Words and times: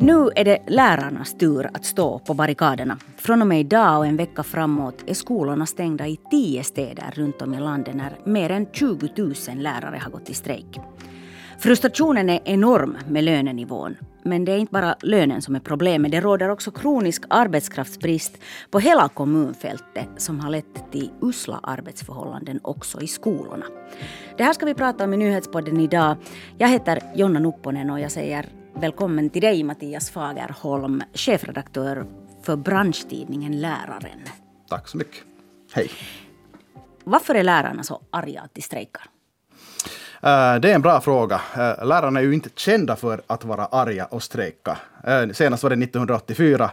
Nu 0.00 0.30
är 0.36 0.44
det 0.44 0.58
lärarnas 0.66 1.38
tur 1.38 1.70
att 1.74 1.84
stå 1.84 2.18
på 2.18 2.34
barrikaderna. 2.34 2.98
Från 3.16 3.42
och 3.42 3.48
med 3.48 3.60
idag 3.60 3.98
och 3.98 4.06
en 4.06 4.16
vecka 4.16 4.42
framåt 4.42 5.04
är 5.06 5.14
skolorna 5.14 5.66
stängda 5.66 6.06
i 6.06 6.18
tio 6.30 6.64
städer 6.64 7.12
runt 7.14 7.42
om 7.42 7.54
i 7.54 7.60
landet 7.60 7.94
när 7.94 8.18
mer 8.24 8.50
än 8.50 8.66
20 8.72 9.08
000 9.16 9.34
lärare 9.54 10.00
har 10.02 10.10
gått 10.10 10.30
i 10.30 10.34
strejk. 10.34 10.80
Frustrationen 11.58 12.30
är 12.30 12.40
enorm 12.44 12.96
med 13.08 13.24
lönenivån. 13.24 13.96
Men 14.22 14.44
det 14.44 14.52
är 14.52 14.58
inte 14.58 14.72
bara 14.72 14.96
lönen 15.02 15.42
som 15.42 15.56
är 15.56 15.60
problemet. 15.60 16.12
Det 16.12 16.20
råder 16.20 16.48
också 16.48 16.70
kronisk 16.70 17.22
arbetskraftsbrist 17.30 18.38
på 18.70 18.78
hela 18.78 19.08
kommunfältet 19.08 20.08
som 20.16 20.40
har 20.40 20.50
lett 20.50 20.92
till 20.92 21.10
usla 21.22 21.60
arbetsförhållanden 21.62 22.60
också 22.62 23.00
i 23.00 23.06
skolorna. 23.06 23.66
Det 24.36 24.44
här 24.44 24.52
ska 24.52 24.66
vi 24.66 24.74
prata 24.74 25.04
om 25.04 25.14
i 25.14 25.16
Nyhetspodden 25.16 25.80
idag. 25.80 26.16
Jag 26.58 26.68
heter 26.68 27.02
Jonna 27.14 27.40
Nupponen 27.40 27.90
och 27.90 28.00
jag 28.00 28.12
säger 28.12 28.46
välkommen 28.80 29.30
till 29.30 29.42
dig 29.42 29.62
Mattias 29.64 30.10
Fagerholm, 30.10 31.02
chefredaktör 31.14 32.06
för 32.42 32.56
branschtidningen 32.56 33.60
Läraren. 33.60 34.20
Tack 34.68 34.88
så 34.88 34.96
mycket. 34.96 35.24
Hej. 35.72 35.90
Varför 37.04 37.34
är 37.34 37.42
lärarna 37.42 37.82
så 37.82 38.02
arga 38.10 38.40
att 38.40 38.54
de 38.54 38.62
strejkar? 38.62 39.02
Eh, 40.22 40.60
det 40.60 40.70
är 40.70 40.74
en 40.74 40.82
bra 40.82 41.00
fråga. 41.00 41.40
Eh, 41.54 41.86
lärarna 41.86 42.20
är 42.20 42.24
ju 42.24 42.34
inte 42.34 42.48
kända 42.56 42.96
för 42.96 43.20
att 43.26 43.44
vara 43.44 43.66
arga 43.66 44.04
och 44.04 44.22
strejka. 44.22 44.78
Eh, 45.04 45.28
senast 45.32 45.62
var 45.62 45.70
det 45.70 45.76
1984. 45.76 46.70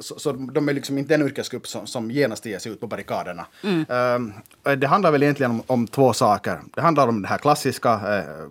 Så 0.00 0.32
de 0.32 0.68
är 0.68 0.72
liksom 0.72 0.98
inte 0.98 1.14
en 1.14 1.22
yrkesgrupp 1.22 1.66
som, 1.66 1.86
som 1.86 2.10
genast 2.10 2.46
ger 2.46 2.58
sig 2.58 2.72
ut 2.72 2.80
på 2.80 2.86
barrikaderna. 2.86 3.46
Mm. 3.62 4.32
Det 4.78 4.86
handlar 4.86 5.12
väl 5.12 5.22
egentligen 5.22 5.50
om, 5.50 5.62
om, 5.66 5.86
två 5.86 6.12
saker. 6.12 6.58
Det 6.74 6.80
handlar 6.80 7.08
om 7.08 7.14
den 7.14 7.24
här 7.24 7.38
klassiska 7.38 8.00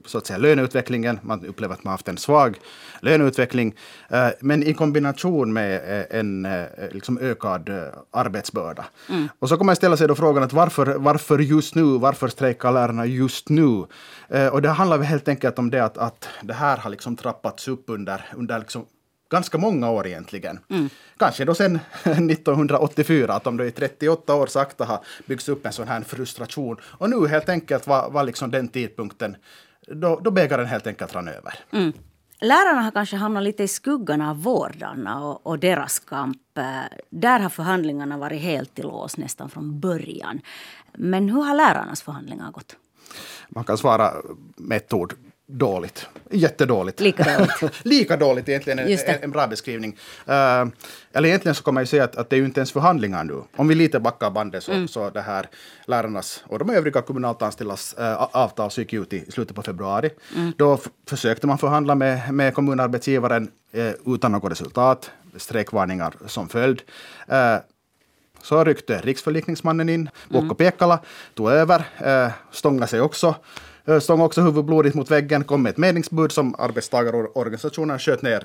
så 0.06 0.18
att 0.18 0.26
säga, 0.28 0.38
löneutvecklingen. 0.38 1.20
Man 1.22 1.46
upplever 1.46 1.74
att 1.74 1.84
man 1.84 1.92
haft 1.92 2.08
en 2.08 2.18
svag 2.18 2.58
löneutveckling. 3.00 3.76
Men 4.40 4.64
i 4.64 4.74
kombination 4.74 5.54
med 5.54 6.06
en 6.10 6.48
liksom 6.92 7.18
ökad 7.18 7.70
arbetsbörda. 8.12 8.86
Mm. 9.10 9.30
Och 9.40 9.50
så 9.50 9.58
kommer 9.58 9.66
man 9.66 9.76
ställa 9.76 9.98
sig 9.98 10.08
då 10.08 10.16
frågan 10.16 10.44
att 10.44 10.54
varför, 10.54 10.86
varför 10.86 11.40
just 11.40 11.76
nu? 11.76 11.84
Varför 11.84 12.28
strejkar 12.28 12.72
lärarna 12.72 13.06
just 13.06 13.50
nu? 13.50 13.85
Eh, 14.30 14.48
och 14.48 14.62
det 14.62 14.70
handlar 14.70 15.00
helt 15.00 15.28
enkelt 15.28 15.60
om 15.60 15.70
det 15.70 15.80
att, 15.80 15.98
att 15.98 16.30
det 16.42 16.54
här 16.54 16.78
har 16.78 16.90
liksom 16.90 17.16
trappats 17.16 17.68
upp 17.68 17.84
under, 17.88 18.26
under 18.36 18.60
liksom 18.60 18.86
ganska 19.30 19.58
många 19.58 19.90
år 19.92 20.08
egentligen. 20.08 20.60
Mm. 20.70 20.90
Kanske 21.18 21.46
då 21.46 21.56
sen 21.56 21.76
1984, 22.04 23.34
att 23.34 23.44
de 23.44 23.62
i 23.62 23.72
38 23.72 24.36
år 24.36 24.48
sakta 24.48 24.86
har 24.86 25.00
byggts 25.26 25.50
upp 25.50 25.66
en 25.66 25.74
sån 25.74 25.88
här 25.88 26.02
frustration. 26.02 26.78
Och 26.84 27.10
nu 27.10 27.28
helt 27.28 27.50
enkelt 27.50 27.88
var, 27.88 28.10
var 28.10 28.24
liksom 28.24 28.52
den 28.52 28.68
tidpunkten 28.68 29.36
då, 29.88 30.20
då 30.24 30.32
bägaren 30.32 30.66
helt 30.66 30.88
enkelt 30.88 31.16
rann 31.16 31.28
över. 31.28 31.54
Mm. 31.72 31.94
Lärarna 32.40 32.82
har 32.82 32.92
kanske 32.92 33.16
hamnat 33.16 33.44
lite 33.44 33.64
i 33.64 33.68
skuggan 33.68 34.22
av 34.22 34.44
vårdarna 34.44 35.26
och, 35.26 35.48
och, 35.48 35.60
deras 35.60 36.00
kamp. 36.00 36.38
Där 37.10 37.40
har 37.40 37.50
förhandlingarna 37.50 38.18
varit 38.18 38.42
helt 38.42 38.80
i 38.80 38.82
lås 38.82 39.18
nästan 39.18 39.50
från 39.50 39.80
början. 39.80 40.42
Men 40.94 41.30
hur 41.30 41.42
har 41.42 41.56
lärarnas 41.56 42.02
förhandlingar 42.02 42.52
gått? 42.52 42.76
Man 43.50 43.64
kan 43.64 43.78
svara 43.78 44.14
med 44.58 44.78
ett 44.78 44.94
ord, 44.94 45.14
dåligt. 45.48 46.08
Jättedåligt. 46.32 47.00
Lika 47.00 47.24
dåligt. 47.24 47.86
Lika 47.86 48.18
dåligt 48.18 48.50
egentligen, 48.50 48.80
en, 48.80 48.98
en 49.22 49.32
bra 49.32 49.48
beskrivning. 49.48 49.92
Uh, 50.30 50.34
eller 51.14 51.26
egentligen 51.26 51.56
så 51.56 51.64
kan 51.64 51.74
man 51.74 51.84
ju 51.84 51.88
säga 51.88 52.04
att, 52.04 52.16
att 52.16 52.30
det 52.30 52.36
är 52.36 52.38
ju 52.38 52.46
inte 52.46 52.60
ens 52.60 52.72
förhandlingar 52.72 53.24
nu. 53.24 53.42
Om 53.56 53.68
vi 53.68 53.76
lite 53.76 54.00
backar 54.00 54.32
bandet 54.32 54.64
så, 54.64 54.72
mm. 54.72 54.88
så 54.88 55.10
det 55.10 55.22
här 55.22 55.50
lärarnas 55.86 56.44
och 56.48 56.60
de 56.60 56.70
övriga 56.70 57.02
kommunalt 57.02 57.42
anställdas 57.42 57.96
uh, 58.00 58.24
avtal 58.36 58.70
gick 58.78 58.94
ut 58.94 59.14
i 59.14 59.32
slutet 59.32 59.56
på 59.56 59.62
februari. 59.62 60.10
Mm. 60.36 60.54
Då 60.58 60.80
försökte 61.08 61.48
man 61.48 61.58
förhandla 61.58 61.96
med, 61.96 62.34
med 62.34 62.54
kommunarbetsgivaren 62.54 63.52
uh, 63.78 63.92
utan 64.06 64.32
något 64.32 64.52
resultat. 64.52 65.12
Strejkvarningar 65.38 66.14
som 66.26 66.50
följd. 66.50 66.82
Uh, 67.32 67.58
så 68.46 68.64
ryckte 68.64 69.02
riksförlikningsmannen 69.04 69.90
in, 69.90 70.10
Bocco 70.30 70.44
mm. 70.44 70.56
Pekala, 70.56 71.00
tog 71.34 71.52
över, 71.52 71.84
äh, 71.98 72.32
stångade 72.52 72.88
sig 72.88 73.02
också 73.02 73.36
äh, 73.86 74.00
stångade 74.00 74.26
också 74.26 74.42
huvudblodigt 74.42 74.96
mot 74.96 75.12
väggen, 75.12 75.44
kom 75.44 75.64
med 75.64 75.70
ett 75.70 75.78
medlingsbud 75.78 76.32
som 76.32 76.56
arbetstagarorganisationen 76.56 78.00
sköt 78.00 78.22
ner 78.22 78.44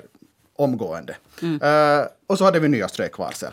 omgående. 0.55 1.15
Mm. 1.41 1.61
Uh, 1.61 2.05
och 2.27 2.37
så 2.37 2.45
hade 2.45 2.59
vi 2.59 2.67
nya 2.67 2.87
strejkvarsel. 2.87 3.51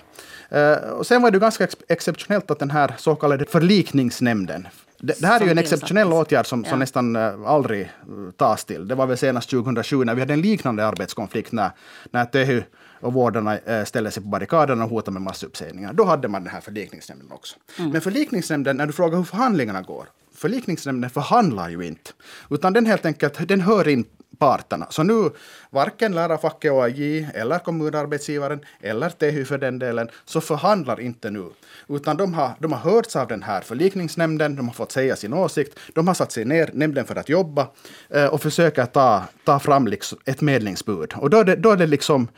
Uh, 0.53 0.91
och 0.91 1.06
sen 1.06 1.22
var 1.22 1.31
det 1.31 1.38
ganska 1.38 1.64
ex 1.64 1.76
exceptionellt 1.88 2.50
att 2.50 2.59
den 2.59 2.70
här 2.70 2.94
så 2.98 3.15
kallade 3.15 3.44
förlikningsnämnden 3.44 4.69
det, 5.00 5.20
det 5.20 5.26
här 5.26 5.41
är 5.41 5.44
ju 5.44 5.50
en 5.50 5.59
exceptionell 5.59 6.12
åtgärd 6.12 6.47
som, 6.47 6.65
ja. 6.65 6.70
som 6.70 6.78
nästan 6.78 7.16
uh, 7.16 7.47
aldrig 7.47 7.92
tas 8.36 8.65
till. 8.65 8.88
Det 8.88 8.94
var 8.94 9.06
väl 9.06 9.16
senast 9.16 9.50
2007 9.50 10.04
när 10.04 10.15
vi 10.15 10.20
hade 10.20 10.32
en 10.32 10.41
liknande 10.41 10.86
arbetskonflikt 10.86 11.53
när, 11.53 11.70
när 12.10 12.25
Tehy 12.25 12.62
och 13.00 13.12
vårdarna 13.12 13.59
eh, 13.59 13.84
ställde 13.84 14.10
sig 14.10 14.22
på 14.22 14.28
barrikaderna 14.28 14.84
och 14.84 14.91
hotade 14.91 15.12
med 15.12 15.22
massuppsägningar. 15.22 15.92
Då 15.92 16.04
hade 16.04 16.28
man 16.28 16.44
den 16.44 16.53
här 16.53 16.60
förlikningsnämnden 16.60 17.32
också. 17.32 17.56
Mm. 17.78 17.91
Men 17.91 18.00
förlikningsnämnden, 18.00 18.76
när 18.76 18.86
du 18.86 18.92
frågar 18.92 19.19
hur 19.19 19.25
förhandlingarna 19.25 19.82
går, 19.82 20.09
förlikningsnämnden 20.34 21.10
förhandlar 21.10 21.69
ju 21.69 21.86
inte. 21.86 22.10
Utan 22.50 22.72
den 22.72 22.86
helt 22.86 23.06
enkelt, 23.06 23.48
den 23.48 23.60
hör 23.60 23.88
in 23.88 24.04
parterna. 24.38 24.86
Så 24.91 25.03
nu, 25.03 25.31
varken 25.70 26.14
lärarfacket 26.14 26.72
OAJ 26.72 27.28
eller 27.34 27.59
kommunarbetsgivaren 27.59 28.60
eller 28.81 29.10
THY 29.10 29.44
för 29.44 29.59
den 29.59 29.78
delen, 29.78 30.09
så 30.25 30.41
förhandlar 30.41 31.00
inte 31.00 31.30
nu. 31.30 31.44
Utan 31.88 32.16
de 32.16 32.34
har, 32.34 32.50
de 32.59 32.72
har 32.72 32.91
hörts 32.91 33.16
av 33.16 33.28
den 33.28 33.42
här 33.42 33.60
förlikningsnämnden, 33.60 34.56
de 34.56 34.66
har 34.66 34.75
fått 34.75 34.92
säga 34.92 35.16
sin 35.16 35.32
åsikt, 35.32 35.78
de 35.94 36.06
har 36.06 36.15
satt 36.15 36.32
sig 36.32 36.44
ner, 36.44 36.70
nämnden 36.72 37.04
för 37.04 37.16
att 37.16 37.28
jobba 37.28 37.69
eh, 38.09 38.26
och 38.26 38.42
försöka 38.42 38.86
ta, 38.86 39.25
ta 39.44 39.59
fram 39.59 39.86
liksom 39.86 40.19
ett 40.25 40.41
medlingsbud. 40.41 41.15
Och 41.16 41.30
då 41.30 41.38
är 41.38 41.44
det, 41.44 41.56
då 41.56 41.70
är 41.70 41.76
det 41.76 41.86
liksom 41.86 42.28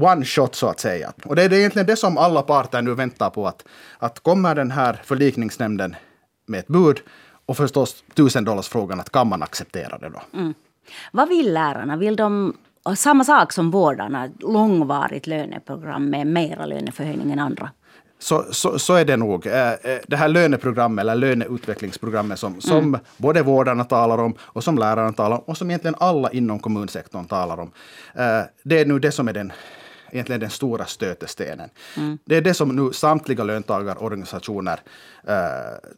one 0.00 0.24
shot 0.24 0.54
så 0.54 0.66
att 0.66 0.80
säga. 0.80 1.12
Och 1.24 1.36
det 1.36 1.42
är 1.42 1.52
egentligen 1.52 1.86
det 1.86 1.96
som 1.96 2.18
alla 2.18 2.42
parter 2.42 2.82
nu 2.82 2.94
väntar 2.94 3.30
på. 3.30 3.46
Att, 3.46 3.64
att 3.98 4.20
kommer 4.20 4.54
den 4.54 4.70
här 4.70 5.00
förlikningsnämnden 5.04 5.96
med 6.46 6.60
ett 6.60 6.68
bud 6.68 7.00
och 7.46 7.56
förstås 7.56 8.04
tusendollarsfrågan 8.14 9.00
att 9.00 9.10
kan 9.10 9.28
man 9.28 9.42
acceptera 9.42 9.98
det 9.98 10.08
då? 10.08 10.38
Mm. 10.38 10.54
Vad 11.12 11.28
vill 11.28 11.54
lärarna? 11.54 11.96
Vill 11.96 12.16
de 12.16 12.56
samma 12.96 13.24
sak 13.24 13.52
som 13.52 13.70
vårdarna, 13.70 14.28
långvarigt 14.40 15.26
löneprogram 15.26 16.10
med 16.10 16.26
mera 16.26 16.66
löneförhöjning 16.66 17.32
än 17.32 17.38
andra? 17.38 17.70
Så, 18.18 18.44
så, 18.50 18.78
så, 18.78 18.94
är 18.94 19.04
det 19.04 19.16
nog. 19.16 19.46
Eh, 19.46 19.72
eh, 19.72 19.98
det 20.08 20.16
här 20.16 20.28
löneprogrammet, 20.28 21.02
eller 21.02 21.14
löneutvecklingsprogrammet 21.14 22.38
som, 22.38 22.60
som 22.60 22.78
mm. 22.78 23.00
både 23.16 23.42
vårdarna 23.42 23.84
talar 23.84 24.18
om 24.18 24.34
och 24.40 24.64
som 24.64 24.78
lärarna 24.78 25.12
talar 25.12 25.36
om 25.36 25.42
och 25.46 25.56
som 25.56 25.70
egentligen 25.70 25.94
alla 26.00 26.30
inom 26.30 26.58
kommunsektorn 26.58 27.24
talar 27.24 27.60
om. 27.60 27.70
Eh, 28.14 28.40
det 28.62 28.80
är 28.80 28.86
nu 28.86 28.98
det 28.98 29.12
som 29.12 29.28
är 29.28 29.32
den 29.32 29.52
egentligen 30.16 30.40
den 30.40 30.50
stora 30.50 30.84
stötestenen. 30.84 31.70
Mm. 31.96 32.18
Det 32.24 32.36
är 32.36 32.40
det 32.40 32.54
som 32.54 32.76
nu 32.76 32.92
samtliga 32.92 33.44
löntagarorganisationer 33.44 34.80
äh, 35.28 35.34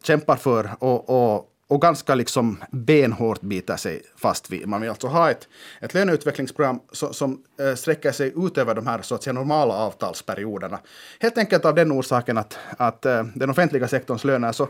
kämpar 0.03 0.35
för 0.35 0.69
och, 0.79 1.09
och, 1.09 1.45
och 1.67 1.81
ganska 1.81 2.15
liksom 2.15 2.57
benhårt 2.71 3.41
biter 3.41 3.75
sig 3.75 4.01
fast 4.15 4.49
vid. 4.49 4.67
Man 4.67 4.81
vill 4.81 4.89
alltså 4.89 5.07
ha 5.07 5.31
ett, 5.31 5.47
ett 5.81 5.93
löneutvecklingsprogram 5.93 6.79
som, 6.91 7.13
som 7.13 7.43
äh, 7.59 7.75
sträcker 7.75 8.11
sig 8.11 8.33
utöver 8.35 8.75
de 8.75 8.87
här 8.87 9.01
så 9.01 9.15
att 9.15 9.23
säga, 9.23 9.33
normala 9.33 9.73
avtalsperioderna. 9.73 10.79
Helt 11.19 11.37
enkelt 11.37 11.65
av 11.65 11.75
den 11.75 11.91
orsaken 11.91 12.37
att, 12.37 12.57
att 12.77 13.05
äh, 13.05 13.23
den 13.23 13.49
offentliga 13.49 13.87
sektorns 13.87 14.23
löner 14.23 14.51
så 14.51 14.67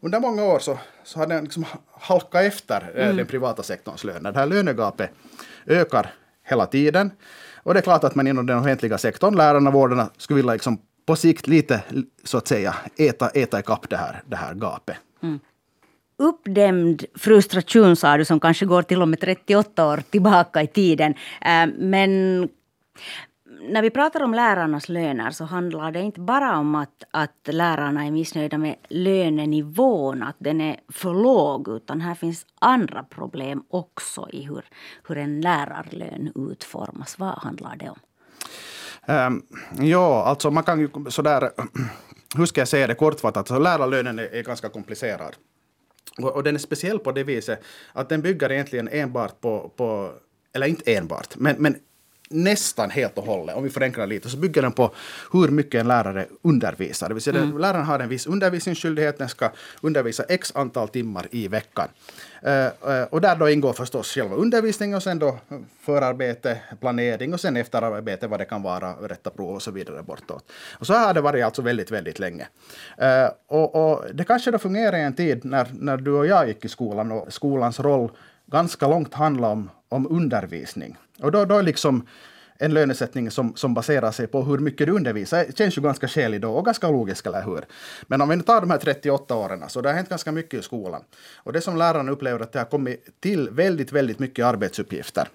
under 0.00 0.20
många 0.20 0.44
år 0.44 0.58
så, 0.58 0.78
så 1.04 1.18
har 1.18 1.26
den 1.26 1.44
liksom 1.44 1.64
halkat 2.00 2.44
efter 2.44 2.90
mm. 2.94 3.16
den 3.16 3.26
privata 3.26 3.62
sektorns 3.62 4.04
löner. 4.04 4.32
Det 4.32 4.38
här 4.38 4.46
lönegapet 4.46 5.10
ökar 5.66 6.14
hela 6.44 6.66
tiden. 6.66 7.10
Och 7.62 7.74
det 7.74 7.80
är 7.80 7.82
klart 7.82 8.04
att 8.04 8.14
man 8.14 8.26
inom 8.26 8.46
den 8.46 8.58
offentliga 8.58 8.98
sektorn, 8.98 9.36
lärarna, 9.36 9.70
vårdarna, 9.70 10.10
skulle 10.16 10.36
vilja 10.36 10.52
liksom 10.52 10.78
på 11.06 11.16
sikt 11.16 11.46
lite 11.46 11.82
så 12.24 12.38
att 12.38 12.48
säga 12.48 12.74
äta, 12.96 13.28
äta 13.28 13.60
ikapp 13.60 13.90
det 13.90 13.96
här, 13.96 14.22
det 14.26 14.36
här 14.36 14.54
gapet. 14.54 14.96
Mm. 15.22 15.40
Uppdämd 16.18 17.04
frustration 17.14 17.96
sa 17.96 18.16
du 18.16 18.24
som 18.24 18.40
kanske 18.40 18.66
går 18.66 18.82
till 18.82 19.02
och 19.02 19.08
med 19.08 19.20
38 19.20 19.86
år 19.86 20.02
tillbaka 20.10 20.62
i 20.62 20.66
tiden. 20.66 21.14
Eh, 21.40 21.66
men 21.78 22.48
när 23.68 23.82
vi 23.82 23.90
pratar 23.90 24.22
om 24.22 24.34
lärarnas 24.34 24.88
löner 24.88 25.30
så 25.30 25.44
handlar 25.44 25.92
det 25.92 26.00
inte 26.00 26.20
bara 26.20 26.58
om 26.58 26.74
att, 26.74 27.04
att 27.10 27.38
lärarna 27.44 28.06
är 28.06 28.10
missnöjda 28.10 28.58
med 28.58 28.76
lönenivån, 28.88 30.22
att 30.22 30.36
den 30.38 30.60
är 30.60 30.80
för 30.88 31.14
låg, 31.14 31.68
utan 31.68 32.00
här 32.00 32.14
finns 32.14 32.46
andra 32.58 33.02
problem 33.02 33.64
också 33.68 34.28
i 34.32 34.42
hur, 34.42 34.64
hur 35.08 35.18
en 35.18 35.40
lärarlön 35.40 36.32
utformas. 36.50 37.18
Vad 37.18 37.38
handlar 37.38 37.76
det 37.76 37.90
om? 37.90 37.98
Um, 39.06 39.42
ja, 39.88 40.24
alltså 40.24 40.50
man 40.50 40.64
kan 40.64 40.80
ju 40.80 40.88
sådär, 41.08 41.50
hur 42.36 42.46
ska 42.46 42.60
jag 42.60 42.68
säga 42.68 42.86
det 42.86 42.94
kortfattat, 42.94 43.48
så 43.48 43.58
lärarlönen 43.58 44.18
är, 44.18 44.34
är 44.34 44.42
ganska 44.42 44.68
komplicerad. 44.68 45.36
Och, 46.18 46.36
och, 46.36 46.42
den 46.42 46.54
är 46.54 46.58
speciell 46.58 46.98
på 46.98 47.12
det 47.12 47.24
viset 47.24 47.64
att 47.92 48.08
den 48.08 48.22
bygger 48.22 48.52
egentligen 48.52 48.88
enbart 48.92 49.40
på, 49.40 49.72
på 49.76 50.12
eller 50.52 50.66
inte 50.66 50.94
enbart, 50.94 51.36
men, 51.36 51.56
men 51.58 51.76
nästan 52.32 52.90
helt 52.90 53.18
och 53.18 53.24
hållet, 53.24 53.56
om 53.56 53.64
vi 53.64 53.70
förenklar 53.70 54.06
lite, 54.06 54.28
så 54.28 54.36
bygger 54.36 54.62
den 54.62 54.72
på 54.72 54.90
hur 55.32 55.48
mycket 55.48 55.80
en 55.80 55.88
lärare 55.88 56.26
undervisar. 56.42 57.08
Det 57.08 57.14
vill 57.14 57.22
säga 57.22 57.38
mm. 57.38 57.58
läraren 57.58 57.84
har 57.84 57.98
en 57.98 58.08
viss 58.08 58.26
undervisningsskyldighet, 58.26 59.18
den 59.18 59.28
ska 59.28 59.50
undervisa 59.80 60.22
x 60.22 60.52
antal 60.54 60.88
timmar 60.88 61.28
i 61.30 61.48
veckan. 61.48 61.88
Uh, 62.46 63.02
och 63.10 63.20
där 63.20 63.36
då 63.36 63.48
ingår 63.48 63.72
förstås 63.72 64.14
själva 64.14 64.36
undervisningen 64.36 64.96
och 64.96 65.02
sen 65.02 65.18
då 65.18 65.38
förarbete, 65.80 66.58
planering 66.80 67.34
och 67.34 67.40
sen 67.40 67.56
efterarbete, 67.56 68.26
vad 68.26 68.40
det 68.40 68.44
kan 68.44 68.62
vara, 68.62 68.92
rätta 68.92 69.30
prov 69.30 69.54
och 69.54 69.62
så 69.62 69.70
vidare 69.70 70.02
bortåt. 70.02 70.52
Och 70.72 70.86
så 70.86 70.94
har 70.94 71.14
det 71.14 71.20
varit 71.20 71.44
alltså 71.44 71.62
väldigt, 71.62 71.90
väldigt 71.90 72.18
länge. 72.18 72.48
Uh, 73.02 73.30
och, 73.46 73.74
och, 73.74 74.04
det 74.14 74.24
kanske 74.24 74.50
då 74.50 74.58
fungerar 74.58 74.96
i 74.96 75.00
en 75.00 75.14
tid 75.14 75.44
när, 75.44 75.66
när 75.80 75.96
du 75.96 76.12
och 76.12 76.26
jag 76.26 76.48
gick 76.48 76.64
i 76.64 76.68
skolan 76.68 77.12
och 77.12 77.32
skolans 77.32 77.80
roll 77.80 78.10
ganska 78.46 78.88
långt 78.88 79.14
handlade 79.14 79.52
om, 79.52 79.70
om 79.88 80.06
undervisning. 80.10 80.96
Och 81.22 81.32
då, 81.32 81.44
då 81.44 81.60
liksom 81.60 82.06
en 82.62 82.74
lönesättning 82.74 83.30
som, 83.30 83.56
som 83.56 83.74
baserar 83.74 84.10
sig 84.10 84.26
på 84.26 84.42
hur 84.42 84.58
mycket 84.58 84.86
du 84.86 84.92
undervisar 84.92 85.46
känns 85.54 85.78
ju 85.78 85.82
ganska 85.82 86.08
skälig 86.08 86.40
då 86.40 86.52
och 86.52 86.64
ganska 86.64 86.90
logisk, 86.90 87.26
eller 87.26 87.42
hur? 87.42 87.64
Men 88.06 88.20
om 88.20 88.28
vi 88.28 88.36
nu 88.36 88.42
tar 88.42 88.60
de 88.60 88.70
här 88.70 88.78
38 88.78 89.34
åren, 89.34 89.64
så 89.68 89.80
det 89.80 89.88
har 89.88 89.96
hänt 89.96 90.08
ganska 90.08 90.32
mycket 90.32 90.60
i 90.60 90.62
skolan. 90.62 91.04
Och 91.36 91.52
det 91.52 91.60
som 91.60 91.76
lärarna 91.76 92.12
upplever 92.12 92.40
att 92.40 92.52
det 92.52 92.58
har 92.58 92.66
kommit 92.66 93.20
till 93.20 93.50
väldigt, 93.50 93.92
väldigt 93.92 94.18
mycket 94.18 94.44
arbetsuppgifter. 94.44 95.28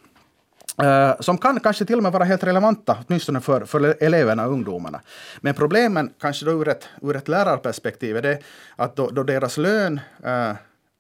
Uh, 0.84 1.14
som 1.20 1.38
kan 1.38 1.60
kanske 1.60 1.86
till 1.86 1.98
och 1.98 2.04
med 2.04 2.12
vara 2.12 2.24
helt 2.24 2.44
relevanta, 2.44 2.98
åtminstone 3.08 3.42
för, 3.42 3.66
för 3.66 4.04
eleverna 4.04 4.46
och 4.46 4.54
ungdomarna. 4.54 5.02
Men 5.42 5.54
problemen, 5.54 6.14
kanske 6.20 6.46
då 6.46 6.52
ur 6.52 6.68
ett, 6.68 6.88
ur 7.02 7.16
ett 7.16 7.28
lärarperspektiv, 7.28 8.18
är 8.18 8.22
det 8.22 8.40
att 8.76 8.96
då, 8.96 9.10
då 9.10 9.24
deras 9.24 9.58
lön 9.58 10.00
uh, 10.26 10.54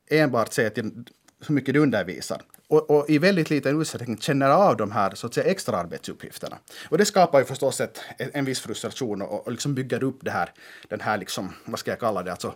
enbart 0.09 0.53
ser 0.53 0.69
till 0.69 0.91
hur 1.47 1.55
mycket 1.55 1.73
du 1.73 1.79
undervisar 1.79 2.41
och, 2.67 2.89
och, 2.89 3.09
i 3.09 3.17
väldigt 3.17 3.49
liten 3.49 3.81
utsträckning 3.81 4.17
känner 4.17 4.49
av 4.49 4.77
de 4.77 4.91
här 4.91 5.15
så 5.15 5.27
att 5.27 5.33
säga, 5.33 5.51
extra 5.51 5.77
arbetsuppgifterna. 5.77 6.57
Och 6.89 6.97
det 6.97 7.05
skapar 7.05 7.39
ju 7.39 7.45
förstås 7.45 7.81
ett, 7.81 8.01
en 8.17 8.45
viss 8.45 8.59
frustration 8.59 9.21
och, 9.21 9.45
och 9.47 9.51
liksom 9.51 9.75
bygger 9.75 10.03
upp 10.03 10.19
det 10.21 10.31
här, 10.31 10.49
den 10.87 11.01
här, 11.01 11.17
liksom, 11.17 11.53
vad 11.65 11.79
ska 11.79 11.91
jag 11.91 11.99
kalla 11.99 12.23
det, 12.23 12.31
alltså, 12.31 12.47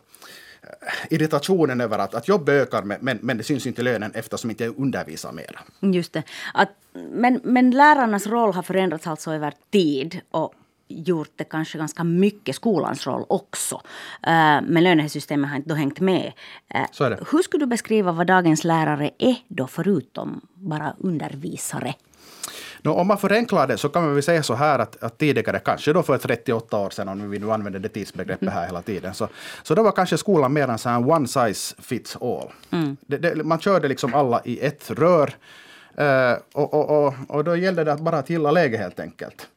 eh, 0.62 1.14
irritationen 1.14 1.82
över 1.82 2.00
att, 2.00 2.16
att 2.16 2.28
jobb 2.28 2.50
ökar 2.50 2.84
men, 2.84 3.20
men 3.22 3.38
det 3.38 3.44
syns 3.44 3.66
inte 3.66 3.82
i 3.82 3.84
lönen 3.84 4.12
eftersom 4.16 4.50
inte 4.50 4.64
jag 4.64 4.80
undervisar 4.80 5.32
mer. 5.32 5.60
Just 5.80 6.14
det. 6.14 6.24
Att, 6.54 6.70
men, 6.94 7.42
men 7.44 7.72
lärarnas 7.72 8.28
roll 8.28 8.54
har 8.54 8.64
förändrats 8.64 9.08
alltså 9.08 9.34
över 9.34 9.54
tid 9.72 10.22
och 10.32 10.54
gjort 10.92 11.32
det 11.36 11.44
kanske 11.44 11.78
ganska 11.78 12.04
mycket 12.04 12.56
skolans 12.56 13.08
roll 13.08 13.26
också. 13.30 13.76
Uh, 13.76 14.62
men 14.68 14.84
lönesystemet 14.84 15.50
har 15.50 15.58
inte 15.58 15.76
hängt 15.76 16.00
med. 16.00 16.32
Uh, 16.76 16.82
Så 16.92 17.04
är 17.04 17.10
det. 17.10 17.20
Hur 17.32 17.42
skulle 17.42 17.66
du 17.66 17.70
beskriva 17.70 18.12
vad 18.12 18.28
dagens 18.28 18.64
lärare 18.64 19.12
är 19.18 19.36
då 19.48 19.68
förutom 19.68 20.42
bara 20.54 20.96
undervisare? 21.00 21.94
No, 22.84 22.90
om 22.90 23.08
man 23.08 23.18
förenklar 23.18 23.68
det 23.68 23.78
så 23.78 23.90
kan 23.90 24.04
man 24.04 24.14
väl 24.14 24.24
säga 24.24 24.44
så 24.44 24.54
här 24.54 24.80
att, 24.80 25.04
att 25.04 25.18
tidigare, 25.18 25.60
kanske 25.60 25.94
då 25.94 26.04
för 26.04 26.18
38 26.18 26.78
år 26.78 26.90
sedan, 26.90 27.10
om 27.10 27.30
vi 27.30 27.40
nu 27.40 27.52
använder 27.52 27.80
det 27.80 27.90
tidsbegreppet 27.90 28.50
här 28.50 28.66
hela 28.66 28.82
tiden, 28.82 29.14
så, 29.14 29.28
så 29.64 29.76
då 29.76 29.84
var 29.84 29.92
kanske 29.92 30.18
skolan 30.18 30.54
mer 30.54 30.68
en 30.68 30.78
sån 30.78 30.92
här 30.92 31.12
one 31.12 31.28
size 31.28 31.76
fits 31.80 32.18
all. 32.22 32.52
Mm. 32.72 32.98
Det, 33.02 33.18
det, 33.18 33.44
man 33.44 33.60
körde 33.60 33.88
liksom 33.88 34.14
alla 34.14 34.42
i 34.46 34.60
ett 34.60 34.92
rör. 34.92 35.36
Uh, 36.00 36.38
och, 36.54 36.74
och, 36.74 37.08
och, 37.08 37.14
och 37.28 37.44
då 37.44 37.56
gällde 37.56 37.84
det 37.84 37.94
att 37.94 38.00
bara 38.00 38.18
att 38.18 38.30
gilla 38.30 38.52
läge 38.52 38.78
helt 38.78 39.00
enkelt. 39.00 39.48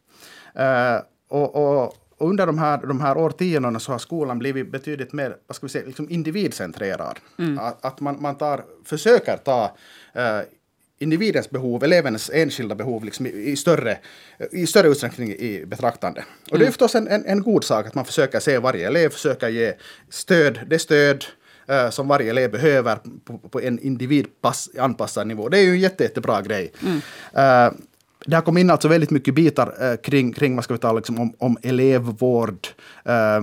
Uh, 0.58 1.02
och, 1.34 1.54
och, 1.54 1.84
och, 2.19 2.31
under 2.31 2.46
de 2.46 2.58
här, 2.58 2.86
de 2.86 3.00
här 3.00 3.16
årtiondena 3.16 3.81
så 3.81 3.92
har 3.92 3.98
skolan 3.98 4.38
blivit 4.38 4.72
betydligt 4.72 5.12
mer 5.12 5.36
vad 5.46 5.56
ska 5.56 5.66
vi 5.66 5.70
säga, 5.70 5.86
liksom 5.86 6.10
individcentrerad. 6.10 7.19
Mm. 7.38 7.58
Att, 7.58 7.84
att, 7.84 8.00
man, 8.00 8.22
man 8.22 8.34
tar, 8.34 8.64
försöker 8.84 9.36
ta 9.36 9.76
uh, 10.16 10.40
individens 10.98 11.50
behov, 11.50 11.84
elevens 11.84 12.31
enskilda 12.34 12.75
behov 12.75 13.04
liksom 13.04 13.26
i, 13.26 13.31
i, 13.31 13.56
större, 13.56 13.98
i 14.52 14.66
större 14.66 14.88
utsträckning 14.88 15.32
i 15.32 15.64
betraktande. 15.66 16.25
Och 16.42 16.48
mm. 16.48 16.58
det 16.58 16.64
är 16.64 16.66
mm. 16.66 16.72
förstås 16.72 16.94
en, 16.94 17.08
en, 17.08 17.26
en, 17.26 17.42
god 17.42 17.64
sak 17.64 17.86
att 17.86 17.94
man 17.94 18.04
försöker 18.04 18.40
se 18.40 18.58
varje 18.58 18.86
elev, 18.86 19.08
försöker 19.08 19.48
ge 19.48 19.72
stöd, 20.08 20.60
det 20.66 20.78
stöd 20.78 21.25
uh, 21.70 21.90
som 21.90 22.08
varje 22.08 22.31
elev 22.31 22.50
behöver 22.50 22.98
på, 23.25 23.38
på 23.38 23.60
en 23.60 23.78
individanpassad 23.78 25.26
nivå. 25.26 25.48
Det 25.48 25.58
är 25.58 25.62
ju 25.62 25.70
en 25.70 25.81
jätte, 25.81 26.04
jättebra 26.04 26.42
grej. 26.42 26.72
Mm. 26.82 26.96
Uh, 26.96 27.75
det 28.26 28.35
har 28.37 28.43
kommit 28.43 28.61
in 28.61 28.71
alltså 28.71 28.88
väldigt 28.88 29.11
mycket 29.11 29.35
bitar 29.35 29.75
eh, 29.81 29.97
kring, 29.97 30.32
kring 30.32 30.55
vad 30.55 30.65
ska 30.65 30.75
vi 30.75 30.81
tala 30.81 30.97
liksom, 30.97 31.21
om, 31.21 31.35
om 31.38 31.59
elevvård. 31.62 32.67
Eh, 33.05 33.43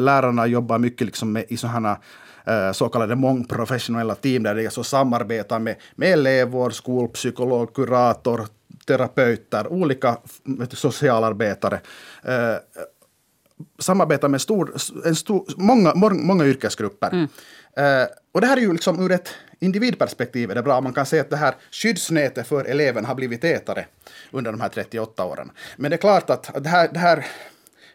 lärarna 0.00 0.46
jobbar 0.46 0.78
mycket 0.78 1.06
liksom 1.06 1.32
med, 1.32 1.44
i 1.48 1.56
sådana 1.56 1.98
eh, 2.44 2.72
så 2.72 2.88
kallade 2.88 3.16
mångprofessionella 3.16 4.14
team 4.14 4.42
där 4.42 4.54
de 4.54 4.64
alltså 4.64 4.84
samarbetar 4.84 5.58
med, 5.58 5.76
med 5.94 6.12
elevvård, 6.12 6.74
skolpsykolog, 6.74 7.74
kurator, 7.74 8.46
terapeuter, 8.86 9.72
olika 9.72 10.16
socialarbetare. 10.72 11.80
Eh, 12.24 12.56
samarbetar 13.78 14.28
med 14.28 14.40
stor, 14.40 14.74
en 15.04 15.16
stor, 15.16 15.44
många, 15.56 15.94
många 16.10 16.46
yrkesgrupper. 16.46 17.10
Mm. 17.12 17.28
Uh, 17.78 18.06
och 18.32 18.40
det 18.40 18.46
här 18.46 18.56
är 18.56 18.60
ju 18.60 18.72
liksom 18.72 19.00
ur 19.00 19.12
ett 19.12 19.28
individperspektiv 19.62 20.50
är 20.50 20.54
det 20.54 20.62
bra. 20.62 20.80
Man 20.80 20.92
kan 20.92 21.06
säga 21.06 21.22
att 21.22 21.30
det 21.30 21.36
här 21.36 21.54
skyddsnätet 21.70 22.46
för 22.46 22.64
eleven 22.64 23.04
har 23.04 23.14
blivit 23.14 23.40
tätare 23.40 23.86
under 24.30 24.52
de 24.52 24.60
här 24.60 24.68
38 24.68 25.24
åren. 25.24 25.50
Men 25.76 25.90
det 25.90 25.96
är 25.96 25.98
klart 25.98 26.30
att 26.30 26.64
det 26.64 26.68
här, 26.68 26.88
det 26.92 26.98
här 26.98 27.26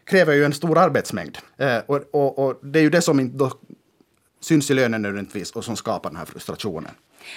kräver 0.04 0.34
ju 0.34 0.44
en 0.44 0.52
stor 0.52 0.78
arbetsmängd. 0.78 1.38
Uh, 1.60 1.78
och, 1.86 2.00
och, 2.10 2.38
och, 2.38 2.58
det 2.62 2.78
är 2.78 2.82
ju 2.82 2.90
det 2.90 3.02
som 3.02 3.20
inte 3.20 3.50
syns 4.40 4.70
i 4.70 4.74
lönen 4.74 5.02
nödvändigtvis 5.02 5.52
och 5.52 5.64
som 5.64 5.76
skapar 5.76 6.10
den 6.10 6.16
här 6.16 6.24
frustrationen. 6.24 6.92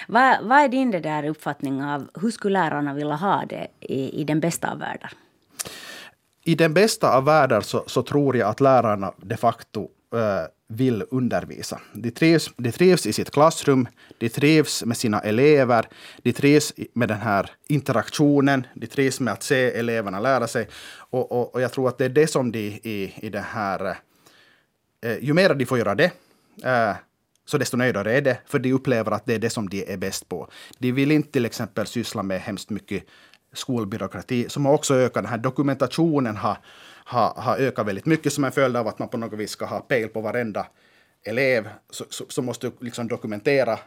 Vad, 0.08 0.44
vad 0.44 0.58
är 0.58 0.68
din 0.68 0.90
där 0.90 1.28
uppfattning 1.28 1.84
av 1.84 2.08
hur 2.20 2.30
skulle 2.30 2.58
lärarna 2.58 2.94
vilja 2.94 3.14
ha 3.14 3.44
det 3.48 3.66
i, 3.80 4.20
i 4.20 4.24
den 4.24 4.40
bästa 4.40 4.70
av 4.72 4.78
världar? 4.78 5.12
I 6.44 6.54
den 6.54 6.74
bästa 6.74 7.16
av 7.16 7.24
världar 7.24 7.60
så, 7.60 7.84
så 7.86 8.02
tror 8.02 8.36
jag 8.36 8.48
att 8.48 8.60
lärarna 8.60 9.12
de 9.16 9.36
facto 9.36 9.88
Eh, 10.12 10.46
vill 10.74 11.04
undervisa. 11.10 11.80
De 11.92 12.10
trivs, 12.10 12.50
de 12.56 12.72
trivs 12.72 13.06
i 13.06 13.12
sitt 13.12 13.30
klassrum, 13.30 13.88
de 14.18 14.28
trivs 14.28 14.84
med 14.84 14.96
sina 14.96 15.20
elever, 15.20 15.88
de 16.22 16.32
trivs 16.32 16.72
med 16.94 17.08
den 17.08 17.18
här 17.18 17.50
interaktionen, 17.68 18.66
de 18.74 18.86
trivs 18.86 19.20
med 19.20 19.32
att 19.32 19.42
se 19.42 19.70
eleverna 19.70 20.20
lära 20.20 20.46
sig. 20.46 20.68
Och, 21.10 21.32
och, 21.32 21.54
och 21.54 21.60
jag 21.60 21.72
tror 21.72 21.88
att 21.88 21.98
det 21.98 22.04
är 22.04 22.08
det 22.08 22.26
som 22.26 22.52
de 22.52 22.58
i, 22.82 23.14
i 23.16 23.28
det 23.28 23.40
här... 23.40 23.96
Eh, 25.04 25.18
ju 25.24 25.32
mer 25.32 25.54
de 25.54 25.66
får 25.66 25.78
göra 25.78 25.94
det, 25.94 26.10
eh, 26.64 26.94
så 27.44 27.58
desto 27.58 27.76
nöjdare 27.76 28.16
är 28.16 28.20
det, 28.20 28.38
för 28.46 28.58
de 28.58 28.72
upplever 28.72 29.12
att 29.12 29.26
det 29.26 29.34
är 29.34 29.38
det 29.38 29.50
som 29.50 29.68
de 29.68 29.92
är 29.92 29.96
bäst 29.96 30.28
på. 30.28 30.48
De 30.78 30.92
vill 30.92 31.10
inte 31.10 31.32
till 31.32 31.46
exempel 31.46 31.86
syssla 31.86 32.22
med 32.22 32.40
hemskt 32.40 32.70
mycket 32.70 33.04
skolbyråkrati, 33.52 34.48
som 34.48 34.66
också 34.66 34.94
ökar 34.94 35.22
den 35.22 35.30
här 35.30 35.38
dokumentationen 35.38 36.36
har 36.36 36.56
har, 37.04 37.34
har 37.36 37.56
ökat 37.56 37.86
väldigt 37.86 38.06
mycket 38.06 38.32
som 38.32 38.44
en 38.44 38.52
följd 38.52 38.76
av 38.76 38.88
att 38.88 38.98
man 38.98 39.08
på 39.08 39.16
något 39.16 39.38
vis 39.38 39.50
ska 39.50 39.64
ha 39.64 39.80
pejl 39.80 40.08
på 40.08 40.20
varenda 40.20 40.66
elev 41.24 41.68
så, 41.90 42.04
så, 42.08 42.24
så 42.28 42.42
måste 42.42 42.66
du 42.66 42.72
liksom 42.80 43.08
dokumentera 43.08 43.78